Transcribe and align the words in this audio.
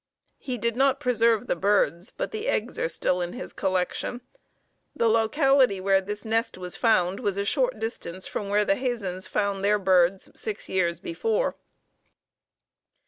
He 0.39 0.57
did 0.57 0.75
not 0.75 0.99
preserve 0.99 1.45
the 1.45 1.55
birds, 1.55 2.09
but 2.09 2.31
the 2.31 2.47
eggs 2.47 2.79
are 2.79 2.89
still 2.89 3.21
in 3.21 3.33
his 3.33 3.53
collection. 3.53 4.21
The 4.95 5.07
locality 5.07 5.79
where 5.79 6.01
this 6.01 6.25
nest 6.25 6.57
was 6.57 6.75
found 6.75 7.19
was 7.19 7.37
a 7.37 7.45
short 7.45 7.77
distance 7.77 8.25
from 8.25 8.49
where 8.49 8.65
the 8.65 8.73
Hazens 8.77 9.27
found 9.27 9.63
their 9.63 9.77
birds 9.77 10.31
six 10.35 10.67
years 10.67 10.99
before. 10.99 11.55